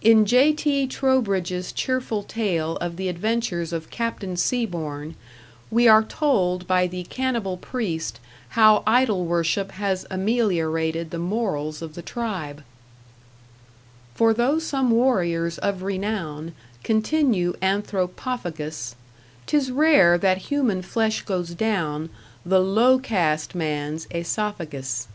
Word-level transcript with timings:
In 0.00 0.24
J.T. 0.24 0.86
Trowbridge's 0.86 1.70
cheerful 1.70 2.22
tale 2.22 2.78
of 2.78 2.96
the 2.96 3.10
adventures 3.10 3.74
of 3.74 3.90
Captain 3.90 4.34
Seaborn, 4.34 5.16
we 5.70 5.86
are 5.86 6.02
told 6.02 6.66
by 6.66 6.86
the 6.86 7.04
cannibal 7.04 7.58
priest 7.58 8.18
how 8.56 8.82
idol 8.86 9.26
worship 9.26 9.72
has 9.72 10.06
ameliorated 10.10 11.10
the 11.10 11.18
morals 11.18 11.82
of 11.82 11.94
the 11.94 12.00
tribe 12.00 12.64
For 14.14 14.32
though 14.32 14.58
some 14.58 14.90
warriors 14.92 15.58
of 15.58 15.82
renown 15.82 16.54
Continue 16.82 17.52
anthropophagous, 17.60 18.94
'Tis 19.46 19.70
rare 19.70 20.16
that 20.16 20.38
human 20.48 20.80
flesh 20.80 21.20
goes 21.20 21.50
down 21.50 22.08
The 22.46 22.60
low 22.60 22.98
caste 22.98 23.54
man's 23.54 24.06
aesophagus! 24.10 25.06